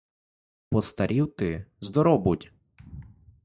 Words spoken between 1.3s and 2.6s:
ти, здоров будь.